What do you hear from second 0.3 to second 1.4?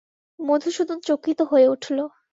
মধুসূদন চকিত